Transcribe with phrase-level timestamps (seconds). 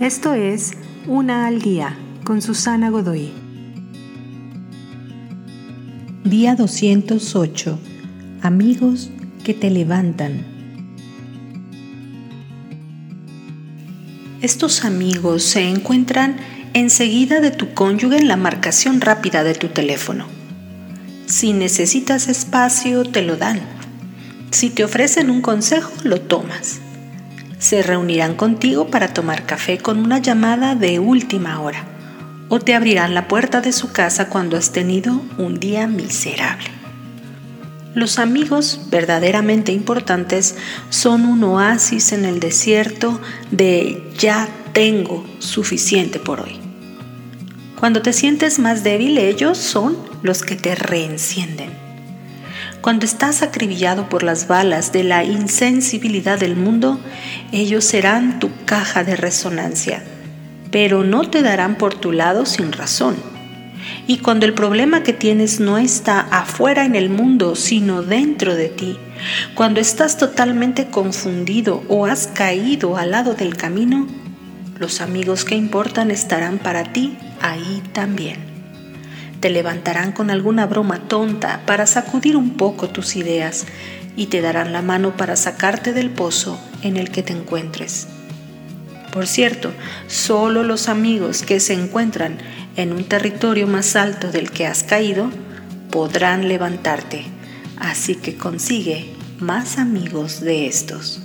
[0.00, 0.72] Esto es
[1.06, 3.32] Una al Día con Susana Godoy.
[6.22, 7.78] Día 208.
[8.42, 9.10] Amigos
[9.42, 10.44] que te levantan.
[14.42, 16.36] Estos amigos se encuentran
[16.74, 20.26] enseguida de tu cónyuge en la marcación rápida de tu teléfono.
[21.24, 23.60] Si necesitas espacio, te lo dan.
[24.50, 26.82] Si te ofrecen un consejo, lo tomas
[27.58, 31.84] se reunirán contigo para tomar café con una llamada de última hora
[32.48, 36.68] o te abrirán la puerta de su casa cuando has tenido un día miserable.
[37.94, 40.54] Los amigos verdaderamente importantes
[40.90, 43.20] son un oasis en el desierto
[43.50, 46.60] de ya tengo suficiente por hoy.
[47.80, 51.85] Cuando te sientes más débil, ellos son los que te reencienden
[52.80, 57.00] cuando estás acribillado por las balas de la insensibilidad del mundo,
[57.52, 60.02] ellos serán tu caja de resonancia,
[60.70, 63.16] pero no te darán por tu lado sin razón.
[64.06, 68.68] Y cuando el problema que tienes no está afuera en el mundo, sino dentro de
[68.68, 68.96] ti,
[69.54, 74.06] cuando estás totalmente confundido o has caído al lado del camino,
[74.78, 78.55] los amigos que importan estarán para ti ahí también.
[79.40, 83.66] Te levantarán con alguna broma tonta para sacudir un poco tus ideas
[84.16, 88.08] y te darán la mano para sacarte del pozo en el que te encuentres.
[89.12, 89.72] Por cierto,
[90.08, 92.38] solo los amigos que se encuentran
[92.76, 95.30] en un territorio más alto del que has caído
[95.90, 97.24] podrán levantarte,
[97.78, 101.22] así que consigue más amigos de estos.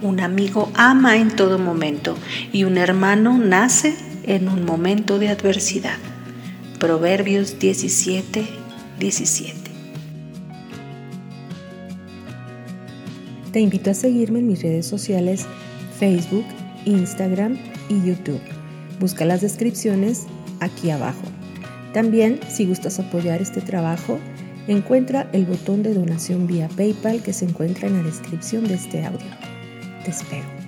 [0.00, 2.16] Un amigo ama en todo momento
[2.52, 3.96] y un hermano nace
[4.28, 5.96] en un momento de adversidad.
[6.78, 8.46] Proverbios 17,
[9.00, 9.54] 17.
[13.52, 15.46] Te invito a seguirme en mis redes sociales
[15.98, 16.44] Facebook,
[16.84, 17.56] Instagram
[17.88, 18.40] y YouTube.
[19.00, 20.26] Busca las descripciones
[20.60, 21.24] aquí abajo.
[21.94, 24.18] También, si gustas apoyar este trabajo,
[24.66, 29.06] encuentra el botón de donación vía PayPal que se encuentra en la descripción de este
[29.06, 29.26] audio.
[30.04, 30.67] Te espero.